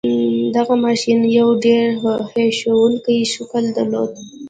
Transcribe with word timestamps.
دغه 0.55 0.73
ماشين 0.85 1.19
يو 1.37 1.47
ډېر 1.65 1.87
هیښوونکی 2.33 3.17
شکل 3.33 3.63
درلود. 3.77 4.11